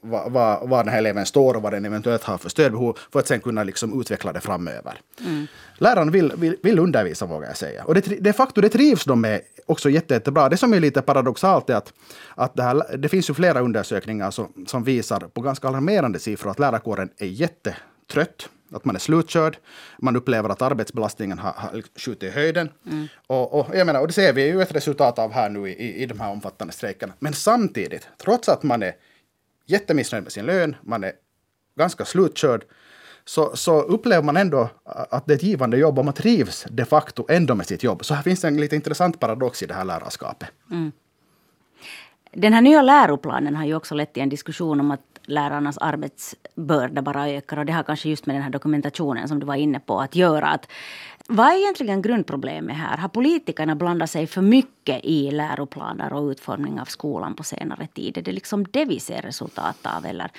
vad, 0.00 0.32
vad, 0.32 0.68
vad 0.68 0.84
den 0.84 0.92
här 0.92 0.98
eleven 0.98 1.26
står 1.26 1.54
och 1.54 1.62
vad 1.62 1.72
den 1.72 1.84
eventuellt 1.84 2.24
har 2.24 2.38
för 2.38 2.48
stödbehov 2.48 2.98
för 3.12 3.20
att 3.20 3.26
sen 3.26 3.40
kunna 3.40 3.64
liksom 3.64 4.00
utveckla 4.00 4.32
det 4.32 4.40
framöver. 4.40 5.00
Mm. 5.20 5.46
Läraren 5.78 6.10
vill, 6.10 6.32
vill, 6.36 6.56
vill, 6.62 6.78
undervisa, 6.78 7.26
vågar 7.26 7.48
jag 7.48 7.56
säga. 7.56 7.84
Och 7.84 7.94
det, 7.94 8.00
de 8.00 8.32
facto 8.32 8.60
det 8.60 8.68
trivs 8.68 9.04
de 9.04 9.20
med 9.20 9.40
också 9.66 9.90
jätte, 9.90 10.14
jättebra. 10.14 10.48
Det 10.48 10.56
som 10.56 10.74
är 10.74 10.80
lite 10.80 11.02
paradoxalt 11.02 11.70
är 11.70 11.74
att, 11.74 11.92
att 12.34 12.54
det, 12.56 12.62
här, 12.62 12.96
det 12.96 13.08
finns 13.08 13.30
ju 13.30 13.34
flera 13.34 13.60
undersökningar 13.60 14.30
som, 14.30 14.64
som 14.66 14.84
visar 14.84 15.20
på 15.20 15.40
ganska 15.40 15.68
alarmerande 15.68 16.18
siffror 16.18 16.50
att 16.50 16.58
lärarkåren 16.58 17.10
är 17.18 17.26
jättetrött 17.26 18.48
att 18.74 18.84
man 18.84 18.94
är 18.94 19.00
slutkörd. 19.00 19.58
Man 19.98 20.16
upplever 20.16 20.48
att 20.48 20.62
arbetsbelastningen 20.62 21.38
har, 21.38 21.52
har 21.56 21.82
skjutit 21.98 22.22
i 22.22 22.30
höjden. 22.30 22.68
Mm. 22.86 23.08
Och, 23.26 23.60
och, 23.60 23.76
jag 23.76 23.86
menar, 23.86 24.00
och 24.00 24.06
det 24.06 24.12
ser 24.12 24.32
vi 24.32 24.46
ju 24.46 24.62
ett 24.62 24.74
resultat 24.74 25.18
av 25.18 25.32
här 25.32 25.50
nu 25.50 25.68
i, 25.68 26.02
i 26.02 26.06
de 26.06 26.20
här 26.20 26.30
omfattande 26.30 26.72
strejkerna. 26.72 27.12
Men 27.18 27.32
samtidigt, 27.32 28.08
trots 28.18 28.48
att 28.48 28.62
man 28.62 28.82
är 28.82 28.92
jättemissnöjd 29.66 30.24
med 30.24 30.32
sin 30.32 30.46
lön, 30.46 30.76
man 30.82 31.04
är 31.04 31.12
ganska 31.78 32.04
slutkörd, 32.04 32.64
så, 33.24 33.56
så 33.56 33.80
upplever 33.80 34.22
man 34.22 34.36
ändå 34.36 34.68
att 34.84 35.26
det 35.26 35.32
är 35.32 35.36
ett 35.36 35.42
givande 35.42 35.76
jobb 35.76 35.98
och 35.98 36.04
man 36.04 36.14
trivs 36.14 36.66
de 36.70 36.84
facto 36.84 37.26
ändå 37.28 37.54
med 37.54 37.66
sitt 37.66 37.82
jobb. 37.82 38.04
Så 38.04 38.14
här 38.14 38.22
finns 38.22 38.40
det 38.40 38.48
en 38.48 38.60
lite 38.60 38.76
intressant 38.76 39.20
paradox 39.20 39.62
i 39.62 39.66
det 39.66 39.74
här 39.74 39.84
lärarskapet. 39.84 40.48
Mm. 40.70 40.92
Den 42.32 42.52
här 42.52 42.60
nya 42.60 42.82
läroplanen 42.82 43.56
har 43.56 43.64
ju 43.64 43.74
också 43.74 43.94
lett 43.94 44.12
till 44.12 44.22
en 44.22 44.28
diskussion 44.28 44.80
om 44.80 44.90
att 44.90 45.13
lärarnas 45.26 45.78
arbetsbörda 45.78 47.02
bara 47.02 47.28
ökar. 47.28 47.58
Och 47.58 47.66
det 47.66 47.72
har 47.72 47.82
kanske 47.82 48.08
just 48.08 48.26
med 48.26 48.36
den 48.36 48.42
här 48.42 48.50
dokumentationen 48.50 49.28
som 49.28 49.40
du 49.40 49.46
var 49.46 49.54
inne 49.54 49.80
på 49.80 50.00
att 50.00 50.16
göra. 50.16 50.46
Att 50.46 50.68
Vad 51.28 51.46
är 51.46 51.56
egentligen 51.56 52.02
grundproblemet 52.02 52.76
här? 52.76 52.96
Har 52.96 53.08
politikerna 53.08 53.74
blandat 53.74 54.10
sig 54.10 54.26
för 54.26 54.42
mycket 54.42 55.04
i 55.04 55.30
läroplaner 55.30 56.12
och 56.12 56.28
utformning 56.30 56.80
av 56.80 56.84
skolan 56.84 57.34
på 57.34 57.42
senare 57.42 57.86
tid? 57.86 58.18
Är 58.18 58.22
det 58.22 58.32
liksom 58.32 58.64
det 58.70 58.84
vi 58.84 59.00
ser 59.00 59.22
resultat 59.22 59.78
av? 59.82 60.06
Eller? 60.06 60.30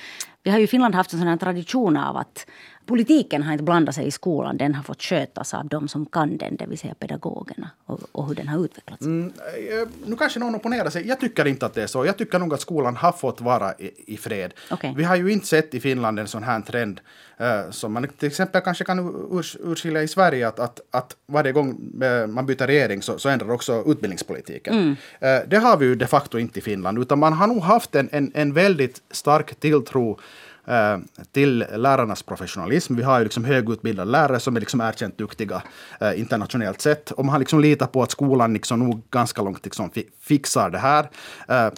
Vi 0.45 0.51
har 0.51 0.57
ju 0.57 0.63
i 0.63 0.67
Finland 0.67 0.95
haft 0.95 1.13
en 1.13 1.19
sån 1.19 1.37
tradition 1.37 1.97
av 1.97 2.17
att 2.17 2.45
politiken 2.85 3.43
har 3.43 3.51
inte 3.51 3.63
blandat 3.63 3.95
sig 3.95 4.07
i 4.07 4.11
skolan. 4.11 4.57
Den 4.57 4.75
har 4.75 4.83
fått 4.83 5.01
skötas 5.01 5.53
av 5.53 5.67
de 5.67 5.87
som 5.87 6.05
kan 6.05 6.37
den, 6.37 6.55
det 6.55 6.65
vill 6.65 6.77
säga 6.77 6.93
pedagogerna. 6.93 7.69
Och, 7.85 7.99
och 8.11 8.27
hur 8.27 8.35
den 8.35 8.47
har 8.47 8.65
utvecklats. 8.65 9.05
Mm, 9.05 9.33
eh, 9.47 9.87
nu 10.05 10.15
kanske 10.15 10.39
någon 10.39 10.55
opponerar 10.55 10.89
sig. 10.89 11.07
Jag 11.07 11.19
tycker 11.19 11.47
inte 11.47 11.65
att 11.65 11.73
det 11.73 11.83
är 11.83 11.87
så. 11.87 12.05
Jag 12.05 12.17
tycker 12.17 12.39
nog 12.39 12.53
att 12.53 12.61
skolan 12.61 12.95
har 12.95 13.11
fått 13.11 13.41
vara 13.41 13.73
i, 13.73 14.13
i 14.13 14.17
fred. 14.17 14.53
Okay. 14.71 14.93
Vi 14.95 15.03
har 15.03 15.15
ju 15.15 15.31
inte 15.31 15.47
sett 15.47 15.73
i 15.73 15.79
Finland 15.79 16.19
en 16.19 16.27
sån 16.27 16.43
här 16.43 16.61
trend 16.61 17.01
uh, 17.41 17.71
som 17.71 17.93
man 17.93 18.07
till 18.07 18.27
exempel 18.27 18.61
kanske 18.61 18.83
kan 18.83 18.99
urs, 19.31 19.57
urskilja 19.59 20.03
i 20.03 20.07
Sverige. 20.07 20.47
Att, 20.47 20.59
att, 20.59 20.79
att 20.91 21.15
varje 21.25 21.51
gång 21.51 21.69
uh, 22.03 22.27
man 22.27 22.45
byter 22.45 22.67
regering 22.67 23.01
så, 23.01 23.19
så 23.19 23.29
ändrar 23.29 23.51
också 23.51 23.83
utbildningspolitiken. 23.87 24.73
Mm. 24.73 24.89
Uh, 24.89 25.49
det 25.49 25.57
har 25.57 25.77
vi 25.77 25.85
ju 25.85 25.95
de 25.95 26.07
facto 26.07 26.37
inte 26.37 26.59
i 26.59 26.61
Finland. 26.61 26.99
Utan 26.99 27.19
man 27.19 27.33
har 27.33 27.47
nog 27.47 27.61
haft 27.61 27.95
en, 27.95 28.09
en, 28.11 28.31
en 28.35 28.53
väldigt 28.53 29.01
stark 29.11 29.55
tilltro 29.55 30.11
Eh, 30.11 30.19
Eh, 30.67 30.97
till 31.31 31.65
lärarnas 31.75 32.23
professionalism. 32.23 32.95
Vi 32.95 33.03
har 33.03 33.17
ju 33.17 33.23
liksom 33.23 33.45
högutbildade 33.45 34.11
lärare 34.11 34.39
som 34.39 34.55
är 34.55 34.59
liksom 34.59 34.81
erkänt 34.81 35.17
duktiga 35.17 35.63
eh, 35.99 36.19
internationellt 36.19 36.81
sett. 36.81 37.11
Och 37.11 37.25
man 37.25 37.31
har 37.31 37.39
liksom 37.39 37.59
litat 37.59 37.91
på 37.91 38.03
att 38.03 38.11
skolan 38.11 38.53
liksom 38.53 38.79
nog 38.79 39.01
ganska 39.09 39.41
långt 39.41 39.65
liksom 39.65 39.91
fixar 40.21 40.69
det 40.69 40.77
här. 40.77 41.09
Eh, 41.47 41.71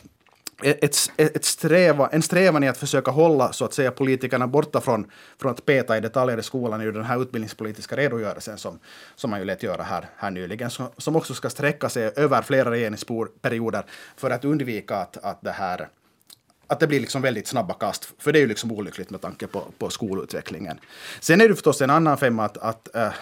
ett, 0.63 0.95
ett 1.17 1.45
sträva, 1.45 2.07
en 2.07 2.21
strävan 2.21 2.63
i 2.63 2.67
att 2.67 2.77
försöka 2.77 3.11
hålla 3.11 3.53
så 3.53 3.65
att 3.65 3.73
säga, 3.73 3.91
politikerna 3.91 4.47
borta 4.47 4.81
från, 4.81 5.11
från 5.41 5.51
att 5.51 5.65
peta 5.65 5.97
i 5.97 6.01
detaljer 6.01 6.37
i 6.37 6.43
skolan 6.43 6.81
i 6.81 6.91
den 6.91 7.03
här 7.03 7.21
utbildningspolitiska 7.21 7.95
redogörelsen 7.95 8.57
som, 8.57 8.79
som 9.15 9.29
man 9.29 9.39
ju 9.39 9.45
lät 9.45 9.63
göra 9.63 9.83
här, 9.83 10.09
här 10.17 10.31
nyligen, 10.31 10.69
som, 10.69 10.87
som 10.97 11.15
också 11.15 11.33
ska 11.33 11.49
sträcka 11.49 11.89
sig 11.89 12.11
över 12.15 12.41
flera 12.41 12.71
regeringsperioder 12.71 13.83
för 14.15 14.29
att 14.29 14.45
undvika 14.45 14.95
att, 14.95 15.17
att 15.17 15.41
det 15.41 15.51
här 15.51 15.87
att 16.67 16.79
det 16.79 16.87
blir 16.87 16.99
liksom 16.99 17.21
väldigt 17.21 17.47
snabba 17.47 17.73
kast. 17.73 18.09
För 18.17 18.33
det 18.33 18.39
är 18.39 18.41
ju 18.41 18.47
liksom 18.47 18.71
olyckligt 18.71 19.09
med 19.09 19.21
tanke 19.21 19.47
på, 19.47 19.63
på 19.77 19.89
skolutvecklingen. 19.89 20.79
Sen 21.19 21.41
är 21.41 21.47
det 21.47 21.55
förstås 21.55 21.81
en 21.81 21.89
annan 21.89 22.17
femma 22.17 22.45
att, 22.45 22.57
att 22.57 22.95
äh, 22.95 23.13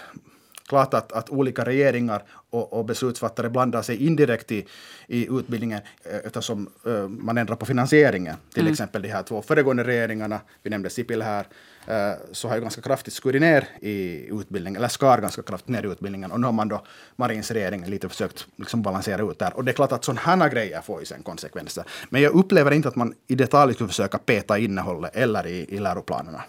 klart 0.68 0.94
att, 0.94 1.12
att 1.12 1.30
olika 1.30 1.66
regeringar 1.66 2.24
och, 2.50 2.74
och 2.74 2.86
beslutsfattare 2.86 3.50
blandar 3.50 3.82
sig 3.82 4.06
indirekt 4.06 4.52
i, 4.52 4.66
i 5.08 5.28
utbildningen 5.32 5.82
eh, 6.04 6.18
eftersom 6.26 6.70
uh, 6.88 7.08
man 7.08 7.38
ändrar 7.38 7.56
på 7.56 7.66
finansieringen. 7.66 8.36
Till 8.54 8.62
mm. 8.62 8.72
exempel 8.72 9.02
de 9.02 9.10
här 9.10 9.24
två 9.24 9.42
föregående 9.42 9.84
regeringarna, 9.84 10.40
vi 10.64 10.70
nämnde 10.70 10.90
Sipil 10.90 11.22
här, 11.22 11.48
uh, 11.90 12.18
så 12.32 12.48
har 12.48 12.56
ju 12.56 12.62
ganska 12.62 12.82
kraftigt 12.82 13.14
skurit 13.14 13.42
ner 13.42 13.68
i 13.80 14.28
utbildningen, 14.32 14.78
eller 14.78 14.88
skar 14.88 15.18
ganska 15.18 15.42
kraftigt 15.42 15.70
ner 15.70 15.84
i 15.84 15.88
utbildningen. 15.88 16.32
Och 16.32 16.40
nu 16.40 16.46
har 16.46 16.54
man 16.54 16.68
då, 16.68 16.86
Marins 17.16 17.52
regering, 17.52 17.86
lite 17.86 18.10
försökt 18.10 18.48
liksom 18.56 18.82
balansera 18.82 19.32
ut 19.32 19.40
där. 19.40 19.58
Och 19.58 19.66
det 19.66 19.72
är 19.72 19.74
klart 19.74 19.92
att 19.92 20.04
sådana 20.04 20.50
grejer 20.50 20.82
får 20.82 21.00
ju 21.00 21.06
sen 21.06 21.24
konsekvenser. 21.24 21.84
Men 22.10 22.22
jag 22.22 22.34
upplever 22.34 22.72
inte 22.72 22.88
att 22.88 22.96
man 22.96 23.14
i 23.28 23.36
detalj 23.36 23.74
skulle 23.74 23.88
försöka 23.88 24.18
peta 24.18 24.58
innehållet 24.58 25.16
eller 25.16 25.48
i, 25.48 25.76
i 25.76 25.80
läroplanerna. 25.80 26.44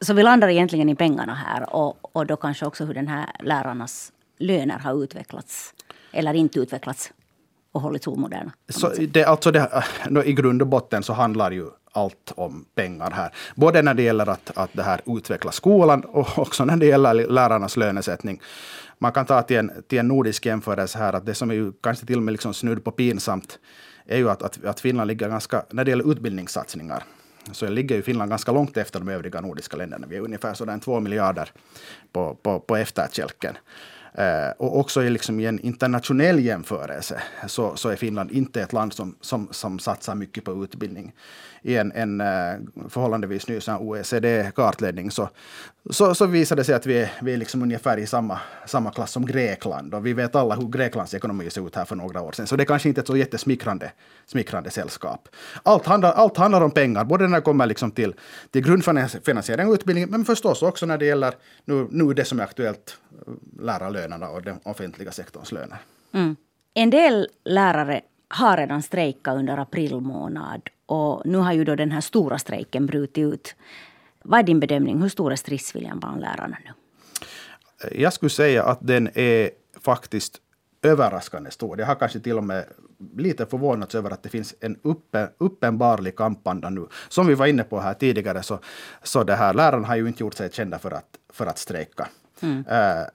Så 0.00 0.14
vi 0.14 0.22
landar 0.22 0.48
egentligen 0.48 0.88
i 0.88 0.94
pengarna 0.94 1.34
här 1.34 1.74
och, 1.74 2.16
och 2.16 2.26
då 2.26 2.36
kanske 2.36 2.66
också 2.66 2.84
hur 2.84 2.94
den 2.94 3.08
här 3.08 3.26
lärarnas 3.40 4.12
löner 4.38 4.78
har 4.78 5.04
utvecklats 5.04 5.74
eller 6.12 6.34
inte 6.34 6.58
utvecklats 6.58 7.12
och 7.72 7.80
hållits 7.80 8.06
omoderna. 8.06 8.52
Så 8.68 8.88
det, 8.88 9.24
alltså 9.24 9.50
det, 9.50 9.84
I 10.24 10.32
grund 10.32 10.62
och 10.62 10.68
botten 10.68 11.02
så 11.02 11.12
handlar 11.12 11.50
ju 11.50 11.66
allt 11.92 12.32
om 12.36 12.64
pengar 12.74 13.10
här. 13.10 13.32
Både 13.54 13.82
när 13.82 13.94
det 13.94 14.02
gäller 14.02 14.28
att, 14.28 14.58
att 14.58 14.70
det 14.72 14.82
här 14.82 15.00
utveckla 15.06 15.52
skolan 15.52 16.00
och 16.00 16.38
också 16.38 16.64
när 16.64 16.76
det 16.76 16.86
gäller 16.86 17.14
lärarnas 17.14 17.76
lönesättning. 17.76 18.40
Man 18.98 19.12
kan 19.12 19.26
ta 19.26 19.42
till 19.42 19.56
en, 19.56 19.70
till 19.88 19.98
en 19.98 20.08
nordisk 20.08 20.46
jämförelse 20.46 20.98
här 20.98 21.12
att 21.12 21.26
det 21.26 21.34
som 21.34 21.50
är 21.50 21.54
ju 21.54 21.72
kanske 21.72 22.06
till 22.06 22.16
och 22.16 22.22
med 22.22 22.32
liksom 22.32 22.54
snudd 22.54 22.84
på 22.84 22.90
pinsamt 22.90 23.58
är 24.06 24.16
ju 24.16 24.30
att, 24.30 24.42
att, 24.42 24.64
att 24.64 24.80
Finland 24.80 25.08
ligger 25.08 25.28
ganska, 25.28 25.64
när 25.70 25.84
det 25.84 25.90
gäller 25.90 26.12
utbildningssatsningar, 26.12 27.02
så 27.54 27.68
ligger 27.68 27.96
ju 27.96 28.02
Finland 28.02 28.30
ganska 28.30 28.52
långt 28.52 28.76
efter 28.76 28.98
de 29.00 29.08
övriga 29.08 29.40
nordiska 29.40 29.76
länderna. 29.76 30.06
Vi 30.06 30.16
är 30.16 30.20
ungefär 30.20 30.54
sådär 30.54 30.78
två 30.84 31.00
miljarder 31.00 31.52
på, 32.12 32.34
på, 32.34 32.60
på 32.60 32.76
efterkälken. 32.76 33.56
Eh, 34.14 34.50
och 34.58 34.78
också 34.78 35.02
i, 35.02 35.10
liksom, 35.10 35.40
i 35.40 35.46
en 35.46 35.58
internationell 35.58 36.40
jämförelse 36.40 37.22
så, 37.46 37.76
så 37.76 37.88
är 37.88 37.96
Finland 37.96 38.30
inte 38.30 38.62
ett 38.62 38.72
land 38.72 38.92
som, 38.92 39.16
som, 39.20 39.48
som 39.50 39.78
satsar 39.78 40.14
mycket 40.14 40.44
på 40.44 40.64
utbildning. 40.64 41.12
I 41.62 41.76
en, 41.76 41.92
en 41.92 42.20
eh, 42.20 42.54
förhållandevis 42.88 43.48
ny 43.48 43.58
OECD-kartläggning 43.80 45.10
så, 45.10 45.28
så, 45.90 46.14
så 46.14 46.26
visar 46.26 46.56
det 46.56 46.64
sig 46.64 46.74
att 46.74 46.86
vi 46.86 46.98
är, 46.98 47.12
vi 47.22 47.32
är 47.32 47.36
liksom 47.36 47.62
ungefär 47.62 47.96
i 47.96 48.06
samma, 48.06 48.40
samma 48.66 48.90
klass 48.90 49.12
som 49.12 49.26
Grekland. 49.26 49.94
Och 49.94 50.06
vi 50.06 50.12
vet 50.12 50.34
alla 50.34 50.54
hur 50.54 50.68
Greklands 50.68 51.14
ekonomi 51.14 51.50
såg 51.50 51.66
ut 51.66 51.76
här 51.76 51.84
för 51.84 51.96
några 51.96 52.22
år 52.22 52.32
sedan. 52.32 52.46
Så 52.46 52.56
det 52.56 52.62
är 52.62 52.66
kanske 52.66 52.88
inte 52.88 53.00
ett 53.00 53.06
så 53.06 53.16
jättesmickrande 53.16 53.92
smickrande 54.28 54.70
sällskap. 54.70 55.28
Allt 55.62 55.86
handlar, 55.86 56.12
allt 56.12 56.36
handlar 56.36 56.60
om 56.60 56.70
pengar, 56.70 57.04
både 57.04 57.28
när 57.28 57.38
det 57.38 57.42
kommer 57.42 57.66
liksom 57.66 57.90
till, 57.90 58.14
till 58.50 58.62
grundfinansiering 58.62 59.68
och 59.68 59.72
utbildning, 59.72 60.10
men 60.10 60.24
förstås 60.24 60.62
också 60.62 60.86
när 60.86 60.98
det 60.98 61.06
gäller 61.06 61.34
nu, 61.64 61.86
nu 61.90 62.14
det 62.14 62.24
som 62.24 62.40
är 62.40 62.44
aktuellt, 62.44 62.98
eh, 63.26 63.32
lärarlönerna 63.98 64.28
och 64.28 64.42
den 64.42 64.60
offentliga 64.64 65.12
sektorns 65.12 65.52
löner. 65.52 65.78
Mm. 66.12 66.36
En 66.74 66.90
del 66.90 67.28
lärare 67.44 68.00
har 68.28 68.56
redan 68.56 68.82
strejkat 68.82 69.36
under 69.36 69.58
april 69.58 70.00
månad 70.00 70.62
och 70.86 71.26
nu 71.26 71.38
har 71.38 71.52
ju 71.52 71.64
då 71.64 71.74
den 71.74 71.90
här 71.90 72.00
stora 72.00 72.38
strejken 72.38 72.86
brutit 72.86 73.18
ut. 73.18 73.54
Vad 74.22 74.40
är 74.40 74.42
din 74.42 74.60
bedömning? 74.60 75.02
Hur 75.02 75.08
stor 75.08 75.32
är 75.32 75.36
stridsviljan 75.36 76.00
bland 76.00 76.20
lärarna 76.20 76.56
nu? 76.64 76.72
Jag 77.92 78.12
skulle 78.12 78.30
säga 78.30 78.64
att 78.64 78.78
den 78.80 79.08
är 79.14 79.50
faktiskt 79.80 80.40
överraskande 80.82 81.50
stor. 81.50 81.78
Jag 81.78 81.86
har 81.86 81.94
kanske 81.94 82.20
till 82.20 82.36
och 82.36 82.44
med 82.44 82.64
lite 83.16 83.46
förvånats 83.46 83.94
över 83.94 84.10
att 84.10 84.22
det 84.22 84.28
finns 84.28 84.54
en 84.60 84.76
uppen, 84.84 85.28
uppenbarlig 85.38 86.16
kampanda 86.16 86.70
nu. 86.70 86.86
Som 87.08 87.26
vi 87.26 87.34
var 87.34 87.46
inne 87.46 87.64
på 87.64 87.80
här 87.80 87.94
tidigare 87.94 88.42
så, 88.42 88.58
så 89.02 89.24
det 89.24 89.34
här, 89.34 89.54
lärarna 89.54 89.88
har 89.88 89.96
ju 89.96 90.08
inte 90.08 90.22
gjort 90.22 90.34
sig 90.34 90.50
kända 90.52 90.78
för 90.78 90.90
att, 90.90 91.18
för 91.32 91.46
att 91.46 91.58
strejka. 91.58 92.08
Mm. 92.42 92.58
Uh, 92.58 93.06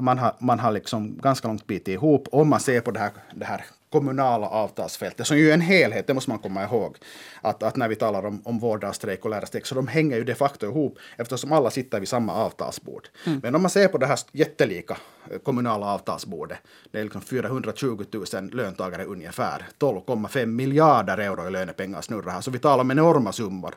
man 0.00 0.18
har, 0.18 0.34
man 0.38 0.58
har 0.58 0.72
liksom 0.72 1.18
ganska 1.22 1.48
långt 1.48 1.66
bitit 1.66 1.88
ihop. 1.88 2.28
Om 2.32 2.48
man 2.48 2.60
ser 2.60 2.80
på 2.80 2.90
det 2.90 3.00
här, 3.00 3.10
det 3.34 3.44
här 3.44 3.64
kommunala 3.90 4.46
avtalsfältet, 4.46 5.26
som 5.26 5.38
ju 5.38 5.50
är 5.50 5.54
en 5.54 5.60
helhet, 5.60 6.06
det 6.06 6.14
måste 6.14 6.30
man 6.30 6.38
komma 6.38 6.64
ihåg. 6.64 6.96
Att, 7.40 7.62
att 7.62 7.76
när 7.76 7.88
vi 7.88 7.96
talar 7.96 8.26
om, 8.26 8.42
om 8.44 8.58
vårdarstrejk 8.58 9.24
och 9.24 9.30
lärarstrejk, 9.30 9.66
så 9.66 9.74
de 9.74 9.88
hänger 9.88 10.16
ju 10.16 10.24
de 10.24 10.34
facto 10.34 10.66
ihop 10.66 10.98
eftersom 11.16 11.52
alla 11.52 11.70
sitter 11.70 12.00
vid 12.00 12.08
samma 12.08 12.34
avtalsbord. 12.34 13.08
Mm. 13.26 13.40
Men 13.42 13.54
om 13.54 13.62
man 13.62 13.70
ser 13.70 13.88
på 13.88 13.98
det 13.98 14.06
här 14.06 14.18
jättelika 14.32 14.96
eh, 15.30 15.38
kommunala 15.38 15.86
avtalsbordet, 15.86 16.58
det 16.90 17.00
är 17.00 17.04
liksom 17.04 17.20
420 17.22 18.04
000 18.32 18.50
löntagare 18.52 19.04
ungefär, 19.04 19.66
12,5 19.78 20.46
miljarder 20.46 21.18
euro 21.18 21.48
i 21.48 21.50
lönepengar 21.50 22.00
snurrar 22.00 22.32
här, 22.32 22.40
så 22.40 22.50
vi 22.50 22.58
talar 22.58 22.84
om 22.84 22.90
enorma 22.90 23.32
summor. 23.32 23.74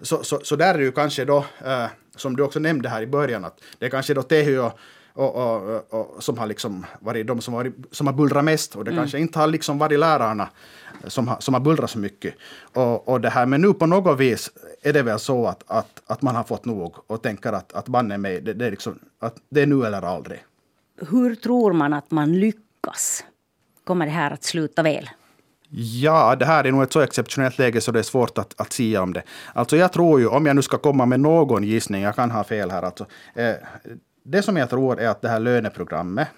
Så, 0.00 0.24
så, 0.24 0.40
så 0.42 0.56
där 0.56 0.74
är 0.74 0.78
det 0.78 0.84
ju 0.84 0.92
kanske 0.92 1.24
då, 1.24 1.44
eh, 1.64 1.86
som 2.16 2.36
du 2.36 2.42
också 2.42 2.58
nämnde 2.58 2.88
här 2.88 3.02
i 3.02 3.06
början, 3.06 3.44
att 3.44 3.60
det 3.78 3.86
är 3.86 3.90
kanske 3.90 4.14
då 4.14 4.22
Tehy 4.22 4.58
och 5.18 5.36
och, 5.36 5.94
och, 5.94 6.24
som 6.24 6.38
har 6.38 6.46
liksom 6.46 6.86
varit 7.00 7.26
de 7.26 7.40
som, 7.40 7.54
varit, 7.54 7.74
som 7.90 8.06
har 8.06 8.14
bullrat 8.14 8.44
mest. 8.44 8.76
Och 8.76 8.84
det 8.84 8.90
mm. 8.90 9.02
kanske 9.02 9.18
inte 9.18 9.38
har 9.38 9.46
liksom 9.46 9.78
varit 9.78 9.98
lärarna 9.98 10.48
som 11.04 11.28
har, 11.28 11.36
som 11.40 11.54
har 11.54 11.60
bullrat 11.60 11.90
så 11.90 11.98
mycket. 11.98 12.34
Och, 12.74 13.08
och 13.08 13.20
det 13.20 13.30
här, 13.30 13.46
men 13.46 13.60
nu 13.60 13.74
på 13.74 13.86
något 13.86 14.20
vis 14.20 14.50
är 14.82 14.92
det 14.92 15.02
väl 15.02 15.18
så 15.18 15.46
att, 15.46 15.62
att, 15.66 16.02
att 16.06 16.22
man 16.22 16.36
har 16.36 16.44
fått 16.44 16.64
nog 16.64 16.94
och 17.06 17.22
tänker 17.22 17.52
att, 17.52 17.72
att 17.72 17.88
banne 17.88 18.18
mig, 18.18 18.40
det, 18.40 18.54
det, 18.54 18.66
är 18.66 18.70
liksom, 18.70 18.98
att 19.18 19.36
det 19.48 19.62
är 19.62 19.66
nu 19.66 19.86
eller 19.86 20.02
aldrig. 20.02 20.44
Hur 21.10 21.34
tror 21.34 21.72
man 21.72 21.92
att 21.92 22.10
man 22.10 22.40
lyckas? 22.40 23.24
Kommer 23.84 24.06
det 24.06 24.12
här 24.12 24.30
att 24.30 24.44
sluta 24.44 24.82
väl? 24.82 25.10
Ja, 25.70 26.36
det 26.36 26.44
här 26.44 26.64
är 26.64 26.72
nog 26.72 26.82
ett 26.82 26.92
så 26.92 27.00
exceptionellt 27.00 27.58
läge 27.58 27.80
så 27.80 27.92
det 27.92 27.98
är 27.98 28.02
svårt 28.02 28.38
att, 28.38 28.60
att 28.60 28.72
säga 28.72 29.02
om 29.02 29.12
det. 29.12 29.22
Alltså 29.52 29.76
jag 29.76 29.92
tror 29.92 30.20
ju, 30.20 30.26
om 30.26 30.46
jag 30.46 30.56
nu 30.56 30.62
ska 30.62 30.78
komma 30.78 31.06
med 31.06 31.20
någon 31.20 31.64
gissning, 31.64 32.02
jag 32.02 32.16
kan 32.16 32.30
ha 32.30 32.44
fel 32.44 32.70
här, 32.70 32.82
alltså, 32.82 33.06
eh, 33.34 33.54
det 34.30 34.42
som 34.42 34.56
jag 34.56 34.70
tror 34.70 35.00
är 35.00 35.08
att 35.08 35.22
det 35.22 35.28
här 35.28 35.40
löneprogrammet, 35.40 36.28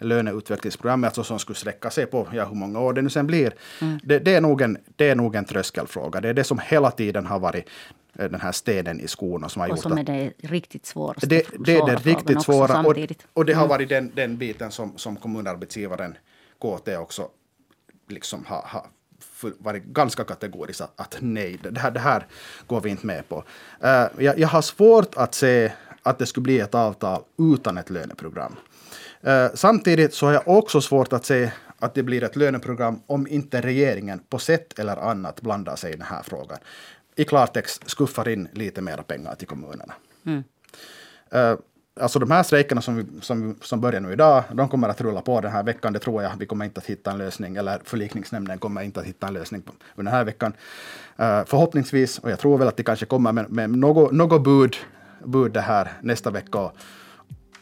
löneutvecklingsprogrammet, 0.00 1.08
alltså 1.08 1.24
som 1.24 1.38
skulle 1.38 1.56
sträcka 1.56 1.90
sig 1.90 2.06
på 2.06 2.28
ja, 2.32 2.44
hur 2.44 2.54
många 2.54 2.80
år 2.80 2.92
det 2.92 3.02
nu 3.02 3.10
sen 3.10 3.26
blir, 3.26 3.54
mm. 3.80 3.98
det, 4.04 4.18
det, 4.18 4.34
är 4.34 4.40
nog 4.40 4.62
en, 4.62 4.78
det 4.96 5.08
är 5.08 5.14
nog 5.14 5.36
en 5.36 5.44
tröskelfråga. 5.44 6.20
Det 6.20 6.28
är 6.28 6.34
det 6.34 6.44
som 6.44 6.58
hela 6.58 6.90
tiden 6.90 7.26
har 7.26 7.38
varit 7.38 7.68
eh, 8.18 8.30
den 8.30 8.40
här 8.40 8.52
stenen 8.52 9.00
i 9.00 9.08
skorna 9.08 9.48
som 9.48 9.60
har 9.60 9.68
och 9.68 9.76
gjort 9.76 9.82
som 9.82 9.98
är 9.98 10.04
det 10.04 10.32
riktigt 10.38 10.86
svåraste. 10.86 11.26
Det, 11.26 11.46
det 11.58 11.76
är 11.76 11.86
det 11.86 11.94
riktigt 11.94 12.42
svåra. 12.42 12.80
Och, 12.80 12.96
och, 13.32 13.44
det 13.44 13.52
har 13.52 13.64
mm. 13.64 13.68
varit 13.68 13.88
den, 13.88 14.12
den 14.14 14.36
biten 14.36 14.70
som, 14.70 14.98
som 14.98 15.16
kommunarbetsgivaren 15.16 16.16
KT 16.58 16.96
också 16.98 17.28
liksom 18.08 18.44
har, 18.46 18.62
har 18.66 18.86
varit 19.58 19.84
ganska 19.84 20.24
kategorisk 20.24 20.80
att, 20.80 21.00
att 21.00 21.16
nej, 21.20 21.58
det 21.62 21.80
här, 21.80 21.90
det 21.90 22.00
här 22.00 22.26
går 22.66 22.80
vi 22.80 22.90
inte 22.90 23.06
med 23.06 23.28
på. 23.28 23.44
Uh, 23.84 24.24
jag, 24.24 24.38
jag 24.38 24.48
har 24.48 24.62
svårt 24.62 25.16
att 25.16 25.34
se 25.34 25.72
att 26.02 26.18
det 26.18 26.26
skulle 26.26 26.42
bli 26.42 26.60
ett 26.60 26.74
avtal 26.74 27.22
utan 27.38 27.78
ett 27.78 27.90
löneprogram. 27.90 28.56
Uh, 29.26 29.46
samtidigt 29.54 30.14
så 30.14 30.26
har 30.26 30.32
jag 30.32 30.48
också 30.48 30.80
svårt 30.80 31.12
att 31.12 31.24
se 31.24 31.50
att 31.78 31.94
det 31.94 32.02
blir 32.02 32.24
ett 32.24 32.36
löneprogram 32.36 33.00
om 33.06 33.26
inte 33.26 33.60
regeringen 33.60 34.20
på 34.28 34.38
sätt 34.38 34.78
eller 34.78 34.96
annat 34.96 35.40
blandar 35.40 35.76
sig 35.76 35.92
i 35.92 35.96
den 35.96 36.06
här 36.06 36.22
frågan. 36.22 36.58
I 37.16 37.24
klartext 37.24 37.90
skuffar 37.90 38.28
in 38.28 38.48
lite 38.52 38.80
mera 38.80 39.02
pengar 39.02 39.34
till 39.34 39.46
kommunerna. 39.46 39.94
Mm. 40.26 40.44
Uh, 41.34 41.58
alltså 42.00 42.18
de 42.18 42.30
här 42.30 42.42
strejkerna 42.42 42.82
som, 42.82 42.96
vi, 42.96 43.06
som, 43.20 43.58
som 43.62 43.80
börjar 43.80 44.00
nu 44.00 44.12
idag, 44.12 44.44
de 44.52 44.68
kommer 44.68 44.88
att 44.88 45.00
rulla 45.00 45.20
på 45.20 45.40
den 45.40 45.52
här 45.52 45.62
veckan. 45.62 45.92
Det 45.92 45.98
tror 45.98 46.22
jag. 46.22 46.32
Vi 46.38 46.46
kommer 46.46 46.64
inte 46.64 46.78
att 46.78 46.86
hitta 46.86 47.10
en 47.10 47.18
lösning, 47.18 47.56
eller 47.56 47.80
förlikningsnämnden 47.84 48.58
kommer 48.58 48.82
inte 48.82 49.00
att 49.00 49.06
hitta 49.06 49.26
en 49.26 49.34
lösning 49.34 49.62
under 49.94 50.10
den 50.10 50.18
här 50.18 50.24
veckan. 50.24 50.52
Uh, 51.20 51.44
förhoppningsvis, 51.46 52.18
och 52.18 52.30
jag 52.30 52.38
tror 52.38 52.58
väl 52.58 52.68
att 52.68 52.76
de 52.76 52.82
kanske 52.82 53.06
kommer 53.06 53.32
med, 53.32 53.50
med 53.50 53.70
något, 53.70 54.12
något 54.12 54.44
bud, 54.44 54.76
bud 55.24 55.52
det 55.52 55.60
här 55.60 55.92
nästa 56.00 56.30
vecka. 56.30 56.70